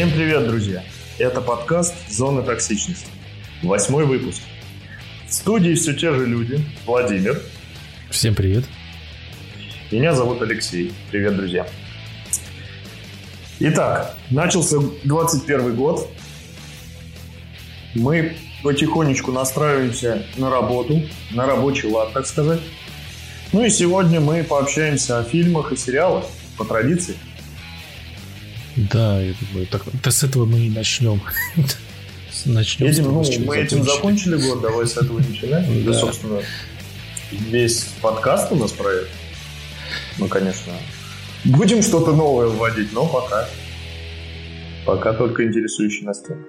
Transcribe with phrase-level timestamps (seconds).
[0.00, 0.82] Всем привет, друзья!
[1.18, 3.04] Это подкаст «Зона токсичности».
[3.62, 4.40] Восьмой выпуск.
[5.28, 6.64] В студии все те же люди.
[6.86, 7.38] Владимир.
[8.08, 8.64] Всем привет.
[9.90, 10.94] Меня зовут Алексей.
[11.10, 11.66] Привет, друзья.
[13.58, 16.08] Итак, начался 21 год.
[17.94, 22.60] Мы потихонечку настраиваемся на работу, на рабочий лад, так сказать.
[23.52, 26.24] Ну и сегодня мы пообщаемся о фильмах и сериалах
[26.56, 27.16] по традиции.
[28.76, 31.20] Да, я думаю, так, так с этого мы и начнем.
[32.46, 35.84] начнем этим, того, ну, мы этим закончили год, давай с этого начинаем.
[35.84, 36.40] Да, собственно,
[37.30, 39.08] весь подкаст у нас про это.
[40.18, 40.72] Ну, конечно,
[41.44, 43.48] будем что-то новое вводить, но пока.
[44.86, 46.44] Пока только интересующие нас темы.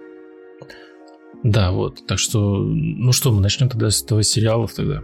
[1.43, 2.05] Да, вот.
[2.07, 5.01] Так что, ну что, мы начнем тогда с этого сериала тогда.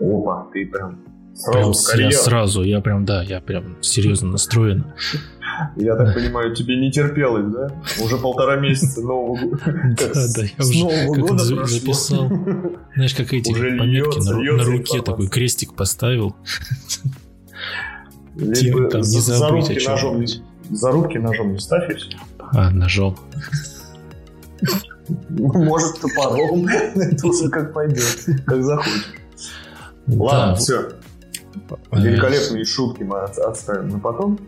[0.00, 4.86] Опа, ты прям сразу прям, Я сразу, я прям, да, я прям серьезно настроен.
[5.76, 7.68] Я так понимаю, тебе не терпелось, да?
[8.02, 9.58] Уже полтора месяца Нового года.
[9.98, 12.28] Да, да, я уже записал.
[12.94, 16.36] Знаешь, как эти пометки на руке такой крестик поставил.
[18.36, 20.24] Там не забыть о чем
[20.70, 22.16] Зарубки ножом не ставь и все.
[22.38, 23.16] А, ножом.
[25.28, 26.66] Может, топором.
[26.66, 29.12] Это уже как пойдет, как захочешь.
[30.06, 30.92] Ладно, все.
[31.92, 34.38] Великолепные шутки мы отставим на потом.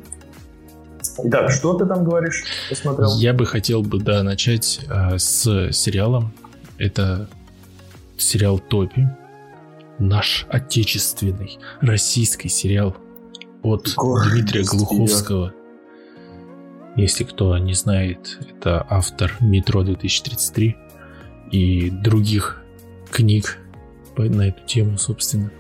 [1.25, 3.17] Итак, что ты там говоришь, посмотрел?
[3.19, 6.31] Я бы хотел бы, да, начать э, с сериала.
[6.79, 7.29] Это
[8.19, 9.09] сериал Топи.
[9.99, 12.97] Наш отечественный российский сериал
[13.63, 15.55] от Ой, Дмитрия Глуховского.
[16.97, 20.75] Если кто не знает, это автор «Метро 2033»
[21.51, 22.63] и других
[23.11, 23.59] книг
[24.17, 25.51] на эту тему, собственно.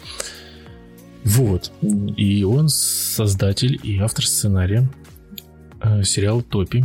[1.24, 1.72] Вот.
[1.82, 4.88] И он создатель и автор сценария
[5.86, 6.84] э, сериал «Топи»,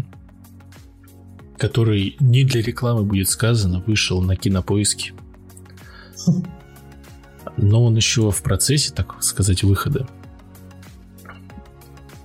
[1.58, 5.14] который не для рекламы будет сказано, вышел на кинопоиске.
[7.58, 10.08] Но он еще в процессе, так сказать, выхода.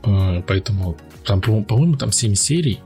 [0.04, 2.80] Э, поэтому там, по-моему, там 7 серий.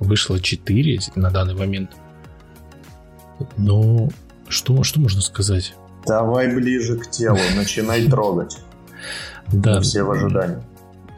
[0.00, 1.92] Вышло 4 на данный момент.
[3.56, 4.10] Но
[4.48, 5.74] что, что можно сказать?
[6.06, 8.58] Давай ближе к телу, начинай трогать.
[9.52, 9.80] Да.
[9.80, 10.58] все в ожидании.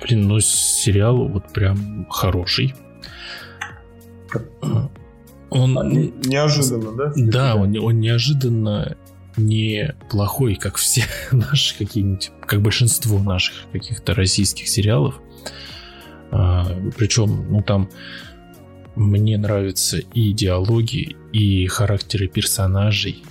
[0.02, 2.74] Блин, ну сериал вот прям хороший.
[5.50, 5.78] Он...
[5.78, 7.12] А, неожиданно, да?
[7.16, 8.96] Да, он, он неожиданно
[9.36, 15.20] не плохой, как все наши какие-нибудь, как большинство наших каких-то российских сериалов.
[16.30, 17.88] А, причем, ну там
[18.96, 23.22] мне нравятся и диалоги, и характеры персонажей,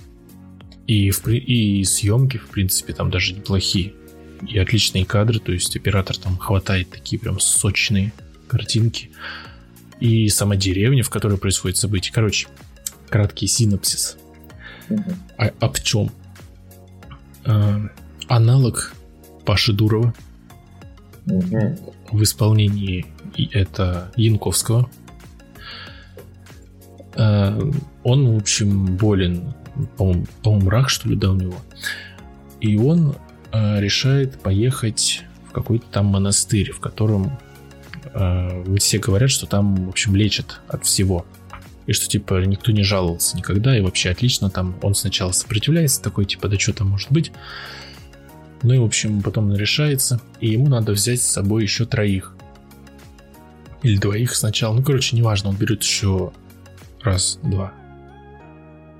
[0.86, 3.94] и, в, и съемки, в принципе, там даже неплохие.
[4.46, 8.12] И отличные кадры, то есть оператор там хватает такие прям сочные
[8.48, 9.10] картинки.
[10.00, 12.12] И сама деревня, в которой происходит событие.
[12.12, 12.48] Короче,
[13.08, 14.16] краткий синопсис.
[15.38, 16.10] А, об чем?
[17.44, 17.88] А,
[18.28, 18.92] аналог
[19.44, 20.14] Паши Дурова
[21.24, 23.06] в исполнении
[23.52, 24.90] это Янковского.
[27.14, 27.58] А,
[28.04, 29.54] он, в общем, болен
[29.96, 31.56] по-моему, по рак, что ли, да, у него.
[32.60, 33.16] И он
[33.52, 37.38] решает поехать в какой-то там монастырь, в котором
[38.12, 41.26] э, все говорят, что там, в общем, лечат от всего.
[41.86, 44.76] И что, типа, никто не жаловался никогда, и вообще отлично там.
[44.82, 47.32] Он сначала сопротивляется, такой, типа, да что там может быть.
[48.62, 52.34] Ну и, в общем, потом он решается, и ему надо взять с собой еще троих.
[53.82, 54.74] Или двоих сначала.
[54.74, 56.32] Ну, короче, неважно, он берет еще
[57.02, 57.72] раз, два,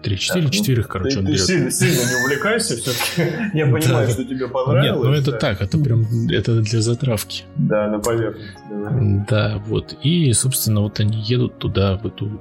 [0.02, 1.44] три, четыре, ну, четверых, короче, ты, он ты берет.
[1.44, 3.32] Сильно, сильно не увлекайся все-таки.
[3.54, 4.96] Я понимаю, что тебе понравилось.
[4.96, 7.44] Нет, ну это так, это прям это для затравки.
[7.56, 9.26] Да, на поверхности.
[9.28, 9.96] Да, вот.
[10.02, 12.40] И, собственно, вот они едут туда, в эту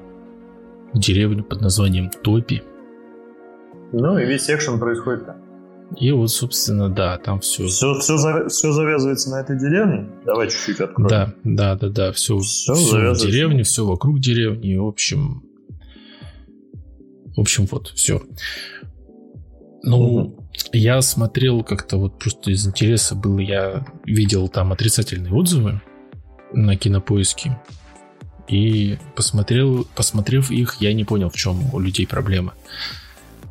[0.94, 2.64] деревню под названием Топи.
[3.92, 5.38] Ну и весь экшен происходит там.
[5.98, 7.68] И вот, собственно, да, там все.
[7.68, 10.10] Все, все, все завязывается на этой деревне.
[10.26, 11.10] Давай чуть-чуть откроем.
[11.10, 12.12] Да, да, да, да.
[12.12, 14.76] Все, все, все в деревне, все вокруг деревни.
[14.76, 15.44] В общем,
[17.36, 18.22] в общем, вот, все.
[19.84, 20.50] Ну, угу.
[20.74, 25.82] я смотрел как-то вот просто из интереса было, я видел там отрицательные отзывы
[26.52, 27.60] на кинопоиске.
[28.48, 32.54] И посмотрел, посмотрев их, я не понял, в чем у людей проблема.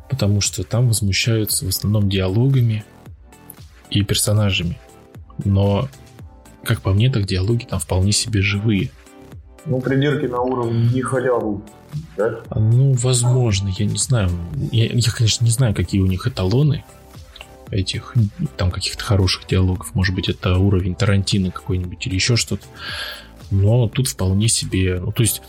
[0.09, 2.85] Потому что там возмущаются в основном диалогами
[3.89, 4.77] и персонажами.
[5.43, 5.89] Но,
[6.63, 8.91] как по мне, так диалоги там вполне себе живые.
[9.65, 11.63] Ну, придирки на уровне не халяву
[12.17, 12.41] да?
[12.55, 14.29] Ну, возможно, я не знаю.
[14.71, 16.83] Я, я, конечно, не знаю, какие у них эталоны
[17.71, 18.13] этих,
[18.57, 19.93] там, каких-то хороших диалогов.
[19.95, 22.65] Может быть, это уровень Тарантино какой-нибудь или еще что-то.
[23.51, 25.41] Но тут вполне себе, ну то есть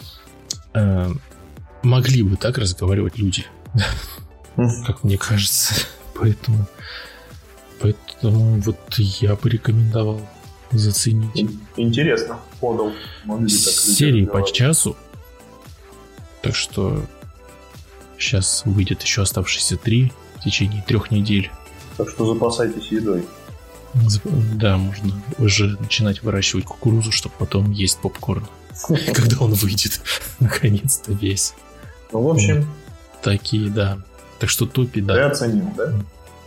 [0.75, 1.11] э,
[1.83, 3.45] могли бы так разговаривать люди,
[4.87, 5.75] как мне кажется.
[6.15, 6.67] Поэтому,
[7.81, 10.21] поэтому вот я бы рекомендовал
[10.71, 11.51] заценить.
[11.77, 12.93] Интересно, подал.
[13.49, 14.97] Серии по часу.
[16.43, 17.05] Так что
[18.19, 21.51] сейчас выйдет еще оставшиеся три в течение трех недель.
[21.97, 23.25] Так что запасайтесь едой.
[24.55, 28.47] Да, можно уже начинать выращивать кукурузу, чтобы потом есть попкорн.
[29.15, 30.01] Когда он выйдет,
[30.41, 31.55] наконец-то весь.
[32.13, 32.67] Ну, в общем...
[33.23, 33.99] Такие, да.
[34.39, 35.15] Так что топи, да.
[35.15, 35.95] Ты оценил, да?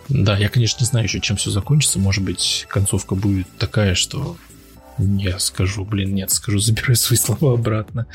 [0.09, 1.99] Да, я, конечно, не знаю еще, чем все закончится.
[1.99, 4.37] Может быть, концовка будет такая, что
[4.97, 8.07] я скажу, блин, нет, скажу, забирай свои слова обратно.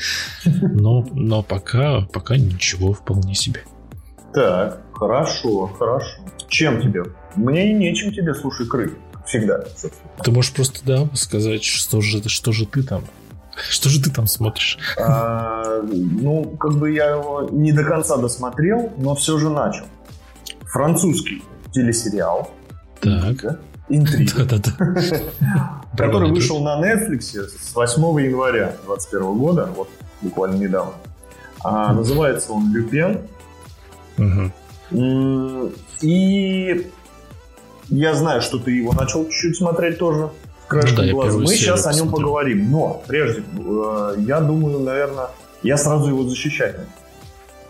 [0.45, 3.63] Но, но пока, пока ничего, вполне себе.
[4.33, 6.21] Так, хорошо, хорошо.
[6.49, 7.05] Чем тебе?
[7.35, 8.93] Мне нечем тебе, слушай, крыть.
[9.25, 10.11] Всегда, собственно.
[10.23, 13.03] Ты можешь просто, да, сказать, что же, что же ты там
[13.69, 14.77] что же ты там смотришь?
[14.99, 19.85] А, ну, как бы я его не до конца досмотрел, но все же начал.
[20.65, 21.41] Французский
[21.75, 22.51] телесериал.
[23.01, 23.59] Так.
[23.89, 24.45] Интрига.
[24.45, 25.81] Да-да-да.
[25.97, 29.89] Который вышел на Netflix с 8 января 2021 года, вот
[30.21, 30.93] буквально недавно.
[31.63, 33.21] А, называется он «Люпен».
[36.01, 36.91] И
[37.89, 40.29] я знаю, что ты его начал чуть-чуть смотреть тоже
[40.67, 41.37] краешком ну, да, глаза.
[41.39, 42.71] Мы сейчас о нем поговорим.
[42.71, 45.27] Но прежде, э, я думаю, наверное,
[45.63, 46.75] я сразу его защищать.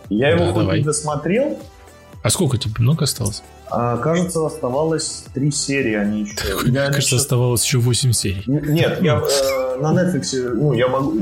[0.10, 0.80] Я его да, хоть давай.
[0.80, 1.60] не досмотрел.
[2.24, 3.44] А сколько тебе много осталось?
[3.70, 6.36] А, кажется, оставалось три серии, они еще.
[6.36, 7.16] Так, я кажется, еще...
[7.16, 8.44] оставалось еще восемь серий.
[8.46, 11.14] Нет, я э, на Netflix, ну, я могу,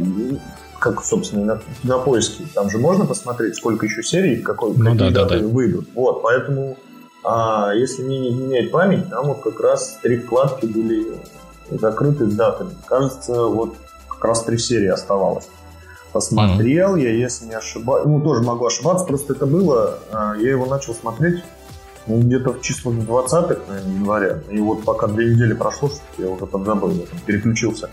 [0.79, 5.09] как, собственно, на, на поиске, там же можно посмотреть, сколько еще серий, какой, ну, какие
[5.09, 5.47] да, да, да.
[5.47, 5.87] выйдут.
[5.95, 6.77] Вот, поэтому,
[7.23, 11.13] а, если мне не изменяет память, там вот как раз три вкладки были
[11.71, 12.71] закрыты с датами.
[12.85, 13.75] Кажется, вот
[14.09, 15.47] как раз три серии оставалось.
[16.11, 17.01] Посмотрел mm-hmm.
[17.03, 20.93] я, если не ошибаюсь, ну, тоже могу ошибаться, просто это было, а, я его начал
[20.93, 21.43] смотреть
[22.07, 24.39] ну, где-то в числах 20-х, наверное, января.
[24.49, 27.89] И вот пока две недели прошло, что я уже подзабыл, я там переключился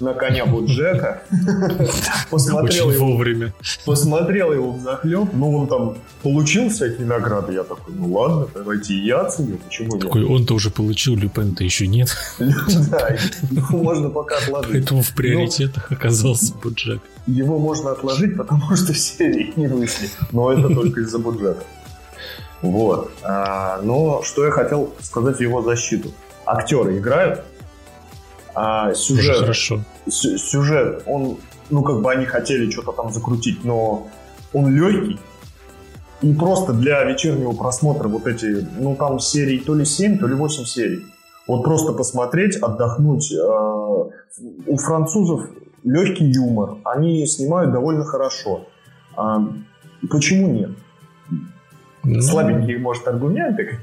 [0.00, 1.22] на, коня Буджека.
[2.30, 3.52] Посмотрел его вовремя.
[3.84, 5.28] Посмотрел его в захлеб.
[5.32, 7.52] Ну, он там получил всякие награды.
[7.52, 9.58] Я такой, ну ладно, давайте и я оценю.
[9.58, 10.02] Почему нет?
[10.02, 12.16] Такой, он-то уже получил, Люпен-то еще нет.
[12.90, 13.16] Да,
[13.70, 14.72] можно пока отложить.
[14.72, 17.00] Поэтому в приоритетах оказался Буджек.
[17.26, 20.08] Его можно отложить, потому что серии не вышли.
[20.32, 21.64] Но это только из-за Буджека.
[22.62, 23.10] Вот.
[23.22, 26.10] А, но что я хотел сказать в его защиту.
[26.44, 27.44] Актеры играют,
[28.54, 29.84] а сюжет, хорошо.
[30.08, 31.36] сюжет, он,
[31.70, 34.08] ну как бы они хотели что-то там закрутить, но
[34.52, 35.18] он легкий.
[36.22, 40.34] И просто для вечернего просмотра вот эти, ну там серий то ли 7, то ли
[40.34, 41.06] 8 серий.
[41.46, 43.32] Вот просто посмотреть, отдохнуть.
[43.32, 44.08] А,
[44.66, 45.42] у французов
[45.84, 48.66] легкий юмор, они снимают довольно хорошо.
[49.16, 49.38] А,
[50.10, 50.70] почему нет?
[52.04, 52.22] Ну...
[52.22, 53.78] Слабенькие, может, аргументы,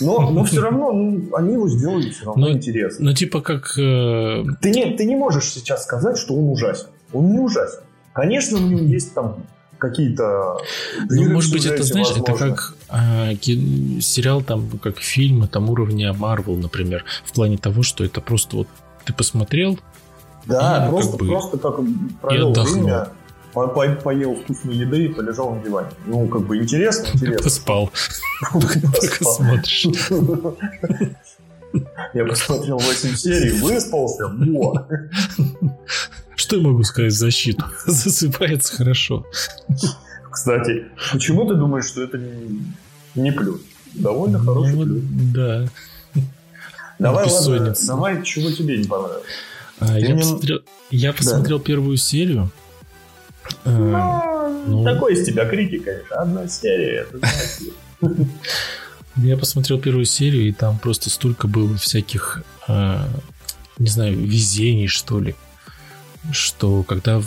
[0.00, 3.06] но, но все равно ну, они его сделали все равно ну, интересно.
[3.06, 3.76] Ну, типа как...
[3.76, 4.44] Э...
[4.60, 6.86] Ты, не, ты не можешь сейчас сказать, что он ужасен.
[7.12, 7.80] Он не ужасен.
[8.12, 9.36] Конечно, у него есть там
[9.78, 10.58] какие-то...
[11.10, 12.32] Ну, может быть, это, знаешь, возможно.
[12.32, 18.04] это как а, сериал, там, как фильмы там уровня Marvel, например, в плане того, что
[18.04, 18.68] это просто вот
[19.04, 19.78] ты посмотрел,
[20.46, 21.76] да, и, просто, как бы, просто как
[22.20, 23.08] провел время,
[23.54, 25.90] по -по поел вкусной еды и полежал на диване.
[26.06, 27.42] Ну, как бы интересно, интересно.
[27.44, 27.90] Поспал.
[28.52, 29.86] Пока смотришь.
[32.14, 34.86] Я посмотрел 8 серий, выспался, во!
[36.36, 37.64] Что я могу сказать в защиту?
[37.86, 39.26] Засыпается хорошо.
[40.30, 42.20] Кстати, почему ты думаешь, что это
[43.14, 43.60] не, плюс?
[43.94, 45.02] Довольно ну, хороший плюс.
[45.34, 45.66] Да.
[46.98, 49.24] Давай, ладно, давай, чего тебе не понравилось.
[49.80, 52.50] А, я, посмотрел, я посмотрел первую серию.
[53.64, 56.16] Ну, ну, такой из тебя критика, конечно.
[56.16, 57.06] Одна серия.
[59.16, 62.98] Я посмотрел первую серию, и там просто столько было всяких, э,
[63.78, 65.36] не знаю, везений, что ли,
[66.32, 67.22] что когда...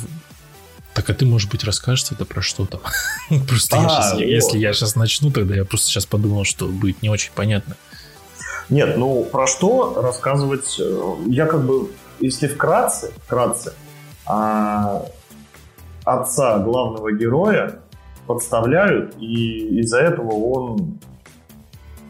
[0.94, 2.82] Так, а ты, может быть, расскажешь это про что там?
[3.48, 7.10] Просто я сейчас, если я сейчас начну, тогда я просто сейчас подумал, что будет не
[7.10, 7.76] очень понятно.
[8.70, 10.78] Нет, ну про что рассказывать?
[10.80, 13.74] Э, я как бы, если вкратце, вкратце,
[14.26, 15.06] а,
[16.08, 17.80] отца главного героя
[18.26, 21.00] подставляют, и из-за этого он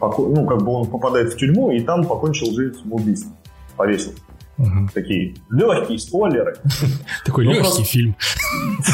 [0.00, 3.32] ну, как бы он попадает в тюрьму, и там покончил жизнь в убийстве.
[3.76, 4.12] Повесил.
[4.58, 4.90] Угу.
[4.94, 6.56] Такие легкие спойлеры.
[7.24, 8.16] Такой ну, легкий фильм.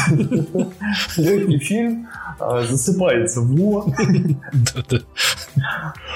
[1.17, 2.07] Легкий фильм,
[2.39, 3.85] а, засыпается во.
[4.53, 4.99] Да-да.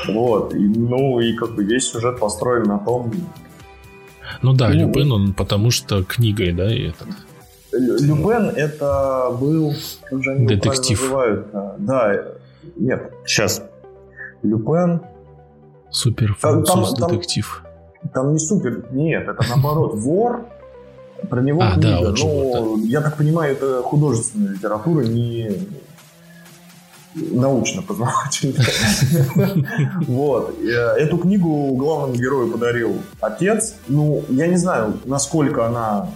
[0.08, 0.54] Вот.
[0.54, 3.12] Ну, и как бы весь сюжет построен на том,
[4.42, 7.08] Ну да, ну, Люпен, он потому что книгой, да, и этот.
[7.72, 9.74] Люпен это был...
[10.10, 11.02] Как же они Детектив.
[11.02, 11.48] Называют?
[11.80, 12.24] Да,
[12.76, 13.62] нет, сейчас.
[14.42, 15.02] Люпен...
[15.92, 17.64] Супер француз детектив.
[18.02, 19.96] Там, там не супер, нет, это наоборот.
[19.96, 20.46] Вор,
[21.30, 22.82] про него а, книга, да, но да.
[22.84, 25.68] я так понимаю, это художественная литература, не
[27.16, 28.66] научно-познавательная.
[30.08, 30.56] Вот.
[30.60, 33.76] Э, эту книгу главному герою подарил отец.
[33.88, 36.10] Ну, я не знаю, насколько она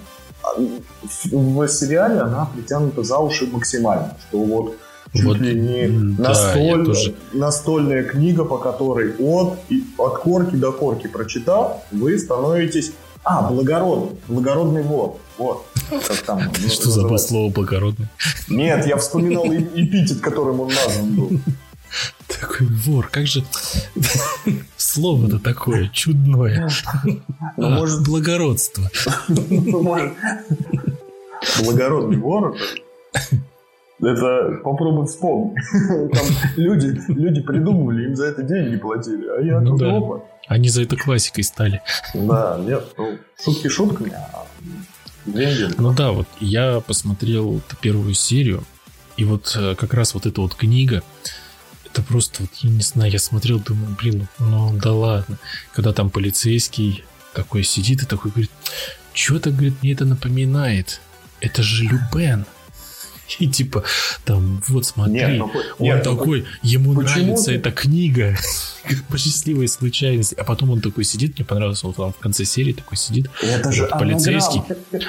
[0.58, 4.76] в сериале она притянута за уши максимально, что вот
[5.14, 7.16] чуть вот, ли не да, настоль, тоже...
[7.34, 9.60] настольная книга, по которой от,
[9.98, 14.18] от корки до корки прочитав, вы становитесь а, благородный.
[14.28, 15.18] Благородный вор.
[15.38, 15.66] Вот.
[15.90, 18.08] Как там, Что за слово благородный?
[18.50, 21.30] Нет, я вспоминал эпитет, которым он назван был.
[22.28, 23.44] Такой вор, как же
[24.78, 26.70] слово-то такое чудное.
[27.58, 28.04] Ну, а, может...
[28.04, 28.90] Благородство.
[29.28, 30.14] Может...
[31.64, 32.56] Благородный вор
[34.06, 35.56] это попробуй вспомни.
[36.14, 39.98] Там люди, люди придумывали, им за это деньги платили, а я ну, да.
[39.98, 40.24] опа.
[40.48, 41.82] Они за это классикой стали.
[42.14, 44.46] Да, нет, ну, шутки шутками, а
[45.26, 45.74] деньги...
[45.78, 48.64] Ну да, вот я посмотрел первую серию,
[49.16, 51.04] и вот э, как раз вот эта вот книга,
[51.94, 55.38] это просто, вот, я не знаю, я смотрел, думаю, блин, ну, ну да ладно.
[55.74, 57.04] Когда там полицейский
[57.36, 58.52] такой сидит и такой говорит,
[59.14, 61.02] что-то, говорит, мне это напоминает.
[61.40, 62.46] Это же Люпен.
[63.40, 63.84] И типа,
[64.26, 65.46] там, вот смотри, нет, ну,
[65.80, 67.56] он нет, ну, такой, ему нравится ты?
[67.56, 68.38] эта книга
[69.10, 70.36] по счастливой случайности.
[70.36, 73.88] А потом он такой сидит, мне понравился, он в конце серии такой сидит, это же
[73.88, 74.62] полицейский.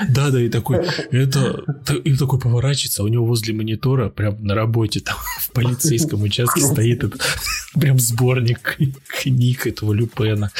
[0.08, 1.64] Да, да, и такой, это,
[2.04, 6.60] и такой поворачивается, а у него возле монитора, прям на работе, там, в полицейском участке
[6.60, 7.20] стоит этот,
[7.74, 10.50] прям сборник книг этого Люпена.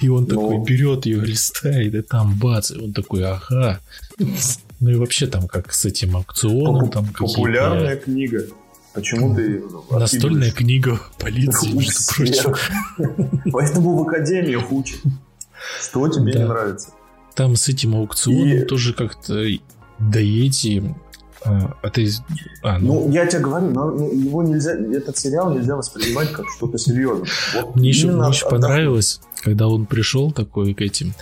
[0.00, 0.64] И он такой ну.
[0.64, 3.80] берет ее, листает, и там бац, и он такой, ага.
[4.82, 6.90] Ну и вообще там как с этим аукционом.
[6.90, 8.48] Там Популярная книга.
[8.92, 9.62] Почему ты...
[9.90, 13.52] Настольная книга полиции, между прочим.
[13.52, 14.98] Поэтому в академию учат.
[15.80, 16.90] Что тебе не нравится?
[17.36, 19.44] Там с этим аукционом тоже как-то...
[20.14, 20.82] Эти...
[21.44, 22.10] А, а ты...
[22.64, 23.06] А, ну...
[23.06, 27.28] ну, я тебе говорю, но его нельзя, этот сериал нельзя воспринимать как что-то серьезное.
[27.54, 31.14] Вот мне еще, мне еще понравилось, когда он пришел такой к этим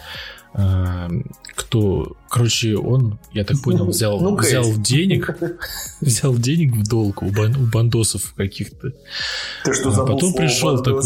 [0.52, 5.38] кто, короче, он, я так понял, взял, ну взял денег,
[6.00, 8.92] взял денег в долг у, бан, у бандосов каких-то.
[9.64, 11.02] Ты что, а потом пришел такой,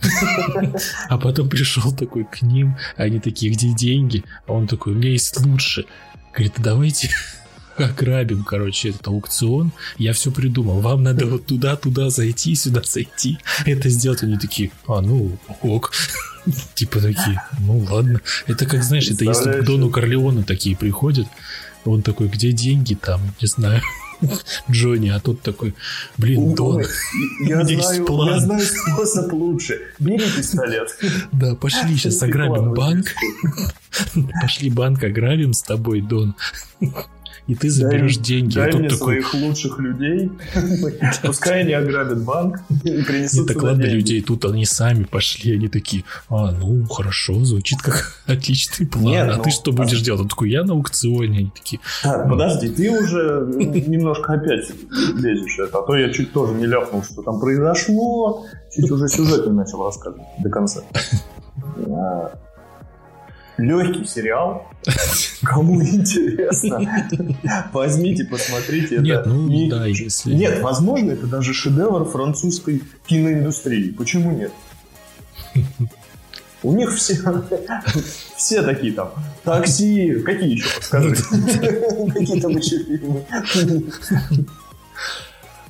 [1.08, 4.24] а потом пришел такой к ним, они такие, где деньги?
[4.46, 5.84] А он такой, у меня есть лучше.
[6.32, 7.10] Говорит, давайте
[7.80, 9.72] ограбим, короче, этот аукцион.
[9.96, 10.80] Я все придумал.
[10.80, 13.38] Вам надо вот туда-туда зайти, сюда зайти.
[13.66, 14.22] Это сделать.
[14.22, 15.92] Они такие, а, ну, ок.
[16.74, 18.20] Типа такие, ну ладно.
[18.46, 21.26] Это как, знаешь, это если к Дону Корлеону такие приходят,
[21.84, 23.82] он такой, где деньги там, не знаю.
[24.70, 25.74] Джонни, а тут такой,
[26.16, 26.82] блин, Дон,
[27.40, 28.34] я знаю, план.
[28.34, 29.80] я знаю способ лучше.
[29.98, 30.88] Бери пистолет.
[31.32, 33.06] Да, пошли сейчас ограбим банк.
[34.40, 36.34] Пошли банк ограбим с тобой, Дон
[37.48, 38.54] и ты заберешь дай, деньги.
[38.54, 39.22] Дай мне такой...
[39.22, 40.30] своих лучших людей,
[41.22, 46.04] пускай они ограбят банк и принесут так ладно людей, тут они сами пошли, они такие,
[46.28, 50.20] а, ну, хорошо, звучит как отличный план, а ты ну, что будешь делать?
[50.20, 51.80] Он такой, я на аукционе, они такие...
[52.02, 53.48] Подожди, ты уже
[53.88, 54.70] немножко опять
[55.16, 59.52] лезешь а то я чуть тоже не ляпнул, что там произошло, чуть уже сюжет не
[59.52, 60.82] начал рассказывать до конца.
[63.58, 64.70] Легкий сериал.
[65.42, 67.08] Кому интересно,
[67.72, 68.98] возьмите, посмотрите.
[68.98, 69.68] Нет, это ну не...
[69.68, 70.32] да, если...
[70.32, 73.90] Нет, возможно, это даже шедевр французской киноиндустрии.
[73.90, 74.52] Почему нет?
[76.62, 77.16] У них все,
[78.36, 79.12] все такие там.
[79.44, 81.14] Такси, какие еще, подскажи?
[81.14, 83.24] Какие там еще фильмы?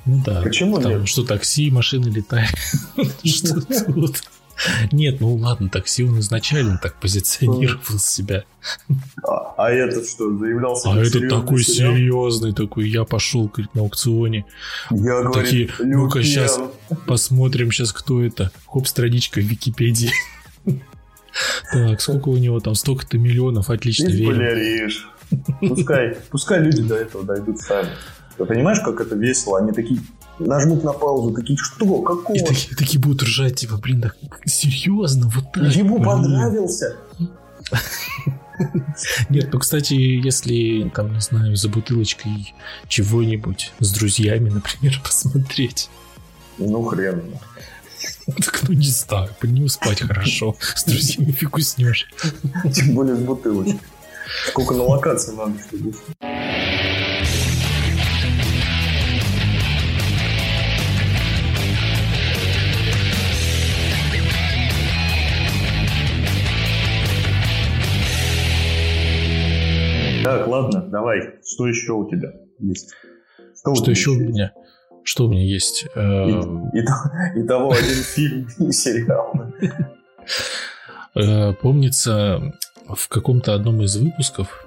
[0.05, 0.41] Ну да.
[0.41, 1.07] Почему там, нет?
[1.07, 2.49] Что такси, машины летают.
[3.23, 4.23] Что тут?
[4.91, 8.43] Нет, ну ладно, такси он изначально так позиционировал себя.
[9.23, 10.91] А, а этот что, заявлялся?
[10.91, 11.93] А этот такой сериал?
[11.93, 14.45] серьезный, такой, я пошел, говорит, на аукционе.
[14.91, 16.59] Я Такие, ну-ка сейчас
[17.07, 18.51] посмотрим сейчас, кто это.
[18.67, 20.11] Хоп, страничка в Википедии.
[21.71, 24.89] Так, сколько у него там, столько-то миллионов, отлично верим.
[25.59, 27.89] Пускай, пускай люди до этого дойдут сами.
[28.37, 29.59] Ты понимаешь, как это весело?
[29.59, 29.99] Они такие,
[30.39, 32.35] нажмут на паузу, такие, что, какого?
[32.35, 34.11] И такие, такие будут ржать, типа, блин, да
[34.45, 35.63] серьезно, вот так?
[35.75, 36.05] Ему блин.
[36.09, 36.97] понравился.
[39.29, 42.53] Нет, ну, кстати, если, там, не знаю, за бутылочкой
[42.87, 45.89] чего-нибудь с друзьями, например, посмотреть.
[46.57, 47.23] Ну, хрен.
[48.25, 50.55] Так ну не знаю, под него спать хорошо.
[50.59, 52.07] С друзьями фиг уснешь.
[52.73, 53.79] Тем более с бутылочкой.
[54.49, 55.93] Сколько на локации надо, чтобы
[70.37, 71.35] Так, ладно, давай.
[71.45, 72.93] Что еще у тебя есть?
[73.59, 74.53] Что, что еще у меня?
[75.03, 75.85] Что у меня есть?
[75.95, 76.41] Э,
[77.35, 79.33] итого один фильм и сериал.
[81.15, 82.53] Э, помнится,
[82.87, 84.65] в каком-то одном из выпусков,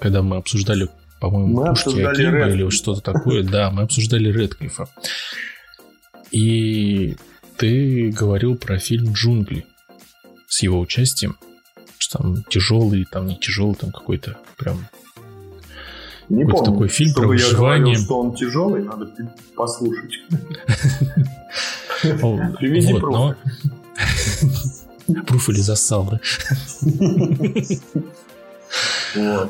[0.00, 0.88] когда мы обсуждали,
[1.20, 4.88] по-моему, Пушки Акима или что-то такое, да, мы обсуждали Редклифа.
[6.30, 7.16] И
[7.56, 9.66] ты говорил про фильм «Джунгли»
[10.46, 11.36] с его участием
[12.00, 14.86] что там тяжелый, там не тяжелый, там какой-то прям
[16.30, 17.92] не помню, такой фильм про выживание.
[17.92, 19.10] Я говорил, что он тяжелый, надо
[19.54, 20.20] послушать.
[22.02, 23.36] Привези пруф.
[25.26, 26.20] Пруф или засал, да?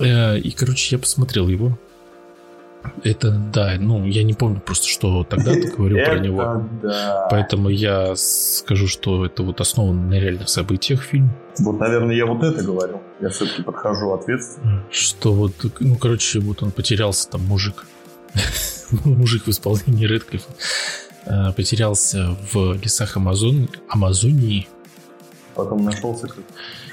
[0.00, 1.78] Э, и, короче, я посмотрел его.
[3.02, 6.68] Это, да, ну, я не помню просто, что тогда ты говорил про него.
[6.82, 7.28] Да.
[7.30, 11.30] Поэтому я скажу, что это вот основан на реальных событиях фильм.
[11.58, 13.00] Вот, наверное, я вот это говорил.
[13.20, 14.84] Я все-таки подхожу ответственно.
[14.90, 17.84] Что вот, ну, короче, вот он потерялся, там, мужик.
[19.04, 20.50] мужик в исполнении Редклиффа.
[21.26, 23.68] Э, потерялся в лесах Амазон...
[23.88, 24.68] Амазонии.
[25.54, 26.28] Потом нашелся.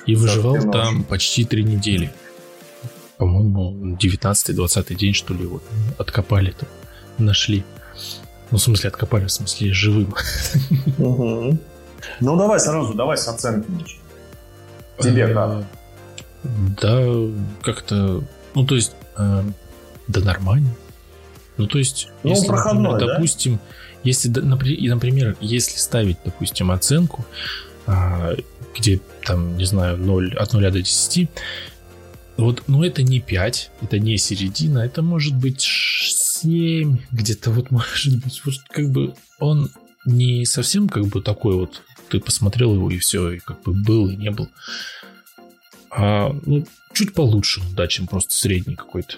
[0.06, 2.12] И выживал там почти три недели
[3.22, 5.62] по-моему, 19-20 день, что ли, вот
[6.00, 6.68] откопали там,
[7.20, 7.64] нашли.
[8.50, 10.16] Ну, в смысле, откопали, в смысле, живым.
[10.98, 13.70] Ну, давай сразу, давай с оценки.
[15.00, 15.66] Тебе э, как?
[16.82, 17.06] Да,
[17.62, 18.24] как-то,
[18.56, 19.44] ну, то есть, э,
[20.08, 20.74] да нормально.
[21.58, 23.60] Ну, то есть, ну, если, проходной, например, допустим,
[24.04, 27.24] если, например, если ставить, допустим, оценку,
[27.86, 28.34] а,
[28.76, 31.30] где там, не знаю, 0, от 0 до 10,
[32.42, 38.24] вот, ну это не 5, это не середина, это может быть 7, где-то вот может
[38.24, 39.70] быть, вот как бы он
[40.06, 44.10] не совсем как бы такой вот, ты посмотрел его и все, и как бы был
[44.10, 44.50] и не был.
[45.92, 49.18] А, ну, чуть получше, да, чем просто средний какой-то.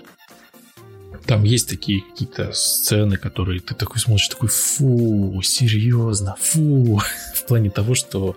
[1.25, 6.99] Там есть такие какие-то сцены, которые ты такой смотришь, такой, фу, серьезно, фу,
[7.35, 8.35] в плане того, что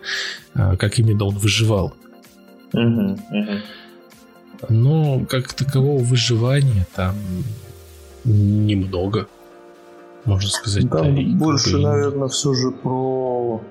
[0.54, 1.96] а, как именно он выживал.
[2.72, 3.62] Uh-huh, uh-huh.
[4.68, 7.14] Но как такового выживания там
[8.24, 9.28] немного,
[10.24, 10.90] можно сказать.
[10.90, 13.62] Там да, больше, наверное, все же про...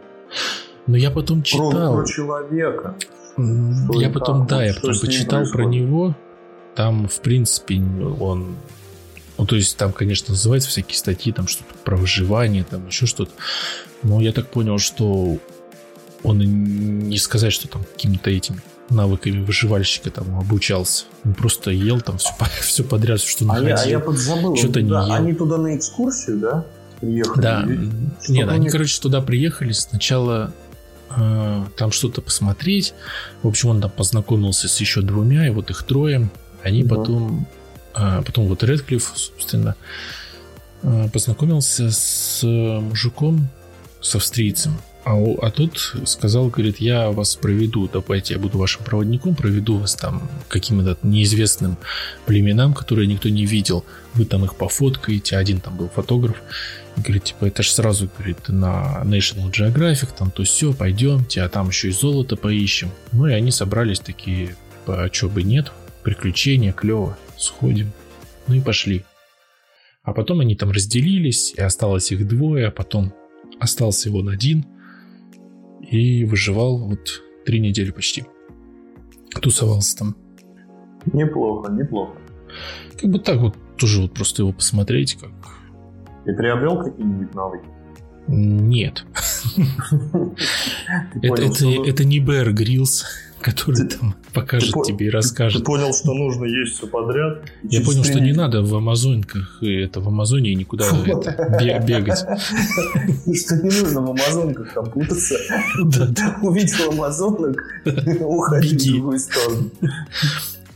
[0.88, 1.72] Но я потом читал...
[1.72, 2.96] Про, про человека.
[3.38, 6.16] Я потом, там, да, я потом почитал про него.
[6.76, 7.76] Там, в принципе,
[8.20, 8.56] он...
[9.38, 13.32] Ну, то есть там, конечно, называются всякие статьи, там что-то про выживание, там еще что-то.
[14.04, 15.38] Но я так понял, что
[16.24, 21.06] он не сказать, что там какими-то этими навыками выживальщика там обучался.
[21.24, 23.68] Он просто ел там все, все подряд, все, что находил.
[23.68, 24.56] А я, а я подзабыл.
[24.56, 25.14] Что-то да, не ел.
[25.14, 26.66] Они туда на экскурсию, да?
[27.00, 27.42] Приехали?
[27.42, 27.62] Да.
[28.22, 28.72] Что Нет, они, них...
[28.72, 29.72] короче, туда приехали.
[29.72, 30.54] Сначала
[31.16, 32.94] э, там что-то посмотреть.
[33.44, 36.30] В общем, он там познакомился с еще двумя, и вот их трое.
[36.64, 36.96] Они угу.
[36.96, 37.48] потом...
[37.96, 39.76] Э, потом вот Редклифф, собственно,
[40.84, 43.50] э, познакомился с мужиком,
[44.02, 44.78] с австрийцем.
[45.06, 49.94] А, а тот сказал, говорит, я вас проведу, давайте я буду вашим проводником, проведу вас
[49.94, 51.78] там каким-то неизвестным
[52.26, 53.86] племенам, которые никто не видел.
[54.16, 56.38] Вы там их пофоткаете, один там был фотограф.
[56.98, 61.50] И говорит, типа, это же сразу, говорит, на National Geographic, там то все, пойдемте, а
[61.50, 62.90] там еще и золото поищем.
[63.12, 67.92] Ну и они собрались такие, типа, а что бы нет, приключения, клево, сходим.
[68.48, 69.06] Ну и пошли.
[70.02, 73.14] А потом они там разделились, и осталось их двое, а потом
[73.60, 74.66] остался он один–
[75.90, 78.26] и выживал вот три недели почти.
[79.42, 80.16] Тусовался там.
[81.14, 82.18] Неплохо, неплохо.
[83.00, 85.32] Как бы так вот тоже вот просто его посмотреть, как...
[86.26, 87.66] Ты приобрел какие-нибудь навыки?
[88.28, 89.06] Нет.
[91.22, 93.04] Это не Bear Grylls
[93.46, 95.60] который ты, там покажет ты, тебе и расскажет.
[95.60, 97.44] Ты понял, что нужно есть все подряд?
[97.62, 100.90] Я понял, что не надо в Амазонках, это в Амазоне никуда
[101.86, 102.20] бегать.
[103.36, 105.36] Что не нужно в Амазонках там путаться.
[106.42, 107.64] Увидел Амазонок,
[108.22, 109.70] уходи в другую сторону.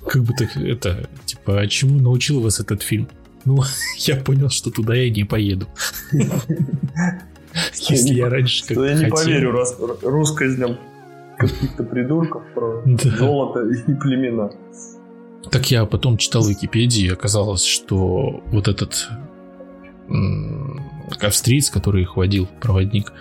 [0.07, 3.09] Как бы так, это, типа, а чему научил вас этот фильм?
[3.45, 3.63] Ну,
[3.97, 5.67] я понял, что туда я не поеду.
[7.73, 10.51] Если я раньше как Я не поверю, раз русская
[11.39, 14.51] каких-то придурков про золото и племена.
[15.49, 19.09] Так я потом читал в Википедии, и оказалось, что вот этот
[21.21, 23.13] австриец, который их водил, проводник,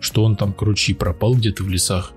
[0.00, 2.12] что он там, короче, и пропал где-то в лесах.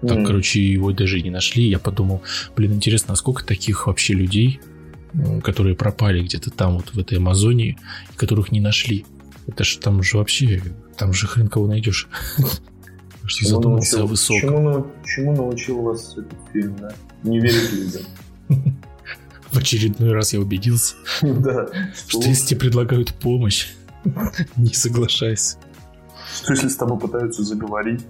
[0.00, 0.26] Так, mm.
[0.26, 1.68] короче, его даже не нашли.
[1.68, 2.22] Я подумал,
[2.56, 4.60] блин, интересно, а сколько таких вообще людей,
[5.42, 7.78] которые пропали где-то там, вот в этой Амазонии,
[8.16, 9.04] которых не нашли?
[9.46, 10.62] Это же там же вообще,
[10.96, 12.08] там же хрен кого найдешь.
[13.28, 16.92] Чему задумался научил, о Чему, чему научил вас этот фильм, да?
[17.22, 18.02] Не верить людям.
[19.52, 23.68] В очередной раз я убедился, да, что если тебе предлагают помощь,
[24.56, 25.56] не соглашайся.
[26.34, 28.04] Что если с тобой пытаются заговорить?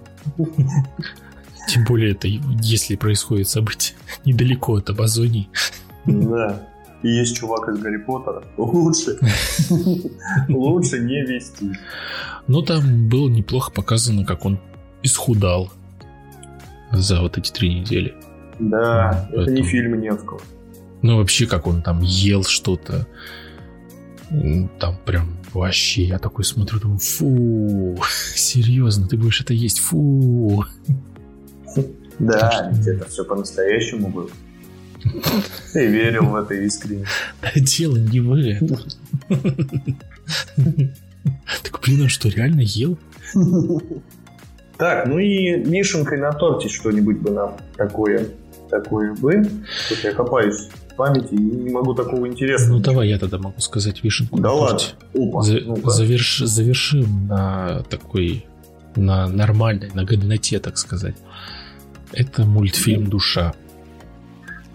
[1.69, 5.49] Тем более это если происходит событие недалеко от Амазонии.
[6.05, 6.67] Да.
[7.01, 8.43] И есть чувак из Гарри Поттера.
[8.57, 9.17] Лучше.
[10.49, 11.71] Лучше не вести.
[12.47, 14.59] Но там было неплохо показано, как он
[15.03, 15.71] исхудал
[16.91, 18.15] за вот эти три недели.
[18.59, 19.41] Да, Поэтому...
[19.41, 20.41] это не фильм Невского.
[21.01, 23.07] Ну, вообще, как он там ел что-то.
[24.79, 27.97] Там прям вообще, я такой смотрю, думаю, фу,
[28.35, 30.65] серьезно, ты будешь это есть, фу.
[32.19, 34.29] Да, это все по-настоящему было.
[35.73, 37.05] Ты верил в это искренне.
[37.41, 38.77] Да дело не в этом.
[41.63, 42.97] Так, блин, он что, реально ел?
[44.79, 48.29] Так, ну и вишенкой на торте что-нибудь бы нам такое,
[48.69, 49.43] такое бы.
[49.89, 52.77] Тут я копаюсь в памяти и не могу такого интересного.
[52.77, 54.39] Ну давай я тогда могу сказать вишенку.
[54.39, 54.79] Да ладно.
[55.13, 58.45] Опа, За, заверш, завершим на такой,
[58.95, 61.17] на нормальной, на годноте, так сказать.
[62.13, 63.53] Это мультфильм «Душа».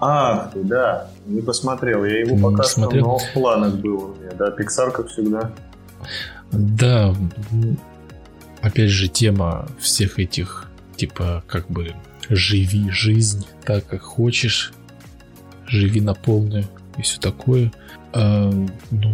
[0.01, 2.05] Ах ты, да, не посмотрел.
[2.05, 4.33] Я его пока что, но в планах был у меня.
[4.39, 5.51] Да, Pixar, как всегда.
[6.53, 7.15] Да,
[8.65, 11.93] опять же, тема всех этих, типа, как бы,
[12.31, 14.73] живи жизнь так, как хочешь,
[15.67, 16.65] живи на полную
[16.97, 17.71] и все такое.
[18.13, 18.51] А,
[18.91, 19.13] ну,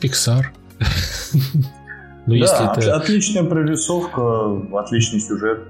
[0.00, 0.46] Pixar.
[2.26, 2.96] Ну, если это...
[2.96, 4.22] отличная прорисовка,
[4.78, 5.64] отличный сюжет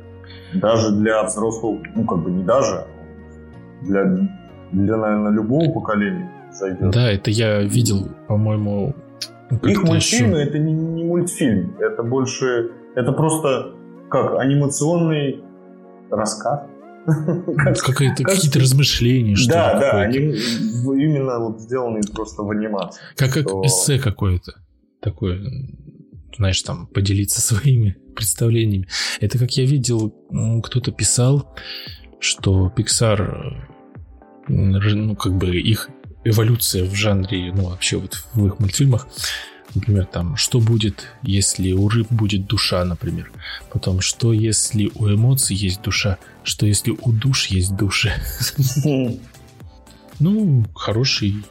[0.52, 2.86] даже для взрослого, ну как бы не даже,
[3.82, 4.04] для,
[4.72, 6.90] для наверное, любого поколения зайдет.
[6.90, 8.94] Да, это я видел, по-моему,
[9.62, 10.48] их мультфильмы еще...
[10.48, 13.74] это не, не мультфильм, это больше, это просто
[14.08, 15.42] как анимационный
[16.10, 16.66] рассказ.
[17.06, 23.00] Какие-то, какие-то размышления, что Да, да, они именно вот сделаны просто в анимации.
[23.16, 24.52] Как, как эссе какое-то.
[25.00, 25.40] Такое,
[26.36, 28.86] знаешь, там, поделиться своими представлениями.
[29.20, 30.14] Это как я видел,
[30.62, 31.54] кто-то писал,
[32.18, 33.54] что Pixar,
[34.48, 35.88] ну, как бы их
[36.24, 39.08] эволюция в жанре, ну, вообще вот в их мультфильмах,
[39.74, 43.30] например, там, что будет, если у рыб будет душа, например.
[43.72, 48.12] Потом, что если у эмоций есть душа, что если у душ есть души.
[50.22, 51.42] Ну, хороший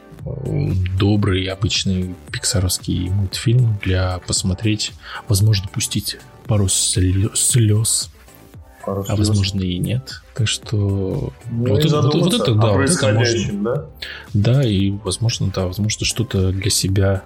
[0.96, 4.92] добрый, обычный пиксаровский мультфильм для посмотреть,
[5.28, 8.10] возможно, пустить пару слез,
[8.84, 10.22] пару а возможно и нет.
[10.34, 13.62] Так что ну, вот, это, вот, вот это, да, вот это можно.
[13.62, 13.84] Да?
[14.34, 17.22] да, и возможно, да, возможно, что-то для себя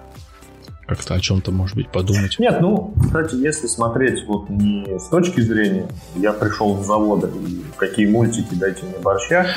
[0.85, 2.37] как-то о чем-то, может быть, подумать.
[2.37, 7.63] Нет, ну, кстати, если смотреть вот не с точки зрения, я пришел с завода, и
[7.77, 9.47] какие мультики дайте мне борща,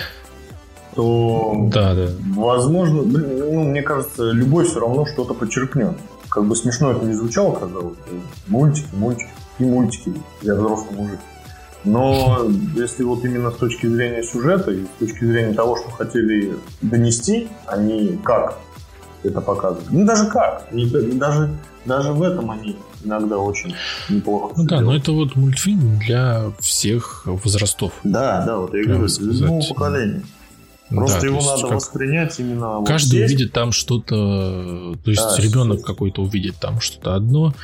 [0.95, 2.09] то, да, да.
[2.35, 5.97] возможно, ну, мне кажется, любой все равно что-то подчеркнет.
[6.29, 7.97] Как бы смешно это не звучало, вот
[8.49, 10.13] мультики, мультики и мультики.
[10.43, 11.19] Я взрослый мужик.
[11.85, 16.55] Но если вот именно с точки зрения сюжета и с точки зрения того, что хотели
[16.83, 18.59] донести, они как
[19.23, 19.91] это показывают.
[19.91, 20.67] Ну, даже как.
[20.71, 21.51] Они, даже,
[21.85, 23.75] даже в этом они иногда очень
[24.09, 24.55] неплохо.
[24.57, 27.93] Ну да, но это вот мультфильм для всех возрастов.
[28.05, 30.23] Да, да, вот я говорю, для нового поколения.
[30.91, 31.73] Просто да, его надо как...
[31.73, 32.83] воспринять именно.
[32.85, 34.97] Каждый вот увидит там что-то.
[35.05, 37.55] То есть да, ребенок какой-то увидит там что-то одно,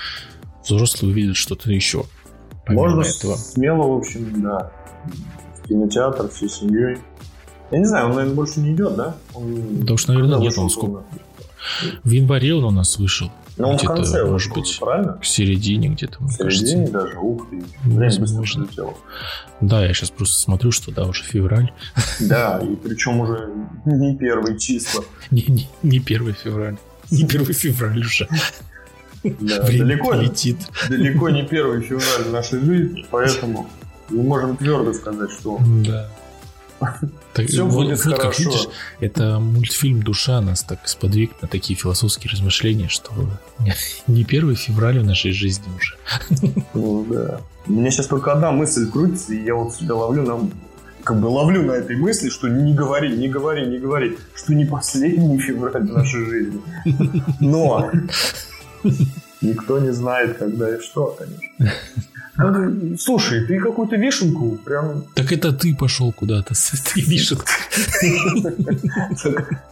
[0.62, 2.04] взрослый увидит что-то еще.
[2.68, 3.36] Можно этого.
[3.36, 4.70] смело, в общем, да.
[5.62, 6.98] В кинотеатр всей семьей.
[7.70, 9.16] Я не знаю, он, наверное, больше не идет, да?
[9.34, 9.80] Он...
[9.84, 11.04] Да уж, наверное, нет, он сколько.
[12.02, 13.30] В январе он у нас вышел.
[13.56, 15.12] Ну, он в конце может вышел, быть, правильно?
[15.14, 16.92] К середине где-то, мне В середине кажется.
[16.92, 17.62] даже, ух ты.
[17.84, 18.94] Время быстро
[19.60, 21.72] Да, я сейчас просто смотрю, что да, уже февраль.
[22.20, 23.50] Да, и причем уже
[23.84, 25.04] не первые числа.
[25.30, 26.76] Не, не, не первый февраль.
[27.10, 28.28] Не первый февраль уже.
[29.24, 30.58] Да, Время далеко, летит.
[30.88, 33.68] Далеко не первый февраль нашей жизни, поэтому
[34.10, 36.10] мы можем твердо сказать, что да.
[37.32, 38.30] Так, Все вот, будет вот хорошо.
[38.30, 38.68] Как видишь,
[39.00, 43.12] это мультфильм «Душа» нас так сподвиг на такие философские размышления, что
[44.06, 45.96] не первый февраль в нашей жизни уже.
[46.74, 47.40] Ну да.
[47.66, 50.50] У меня сейчас только одна мысль крутится, и я вот себя ловлю на
[51.02, 54.64] как бы ловлю на этой мысли, что не говори, не говори, не говори, что не
[54.64, 56.60] последний февраль в нашей жизни.
[57.40, 57.90] Но
[59.40, 61.72] Никто не знает, когда и что, конечно.
[62.36, 65.04] Ну, слушай, ты какую-то вишенку прям...
[65.14, 67.46] Так это ты пошел куда-то с этой вишенкой.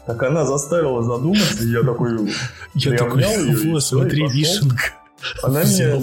[0.06, 2.32] Так она заставила задуматься, и я такой...
[2.74, 3.24] Я такой,
[3.64, 4.94] вот, смотри, вишенка.
[5.42, 5.94] Она меня,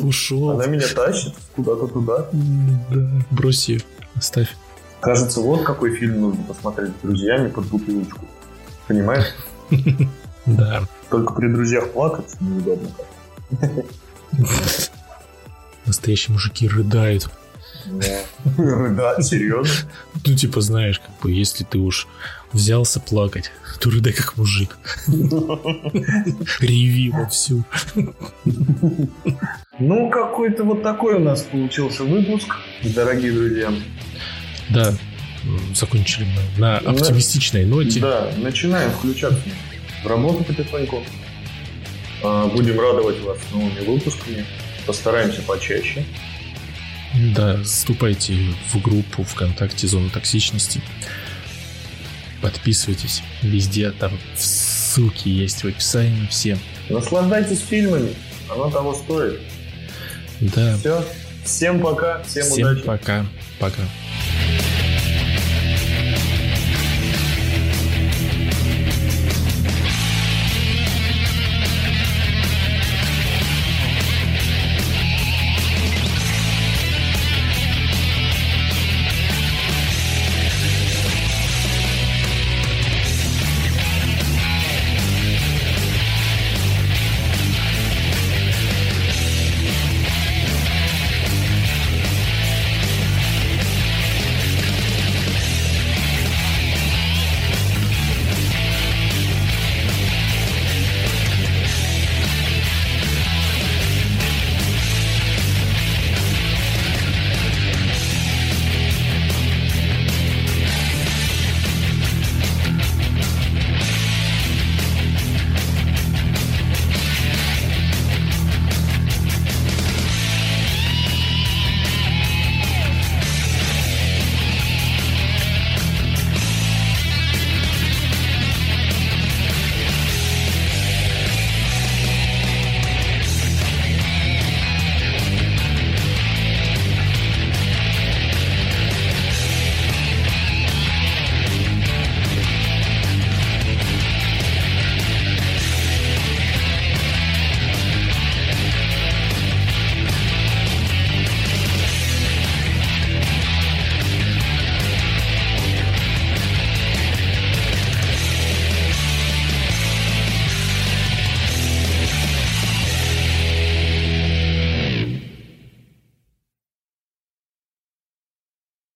[0.54, 2.28] она меня тащит куда-то туда.
[2.32, 3.82] Да, брось ее,
[4.15, 4.56] оставь.
[5.02, 8.26] Кажется, вот какой фильм нужно посмотреть с друзьями под бутылочку.
[8.88, 9.28] Понимаешь?
[10.45, 10.82] Да.
[11.10, 12.89] Только при друзьях плакать неудобно.
[15.86, 17.30] Настоящие мужики рыдают.
[18.58, 19.74] Рыдать, серьезно?
[20.26, 22.08] Ну, типа, знаешь, как бы, если ты уж
[22.52, 24.78] взялся плакать, то рыдай как мужик.
[26.60, 27.63] Реви всю.
[29.80, 33.72] Ну, какой-то вот такой у нас получился выпуск, дорогие друзья.
[34.69, 34.93] Да,
[35.74, 38.00] закончили мы на оптимистичной ноте.
[38.00, 39.41] Да, начинаем включаться
[40.03, 41.03] работу потихоньку.
[42.23, 44.45] А, будем радовать вас новыми выпусками.
[44.85, 46.05] Постараемся почаще.
[47.35, 48.35] Да, вступайте
[48.71, 50.81] в группу ВКонтакте «Зона токсичности».
[52.41, 56.57] Подписывайтесь везде, там ссылки есть в описании все.
[56.89, 58.13] Наслаждайтесь фильмами,
[58.49, 59.41] оно того стоит.
[60.39, 60.77] Да.
[60.77, 61.03] Все,
[61.43, 62.85] всем пока, всем, всем удачи.
[62.85, 63.25] пока,
[63.59, 63.81] пока.